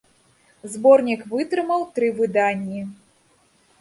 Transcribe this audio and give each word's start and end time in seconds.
Зборнік 0.75 1.21
вытрымаў 1.35 1.81
тры 1.99 2.07
выданні. 2.21 2.81